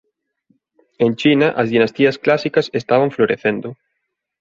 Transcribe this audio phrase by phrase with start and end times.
[1.03, 3.69] En China as dinastías clásicas estaban florecendo.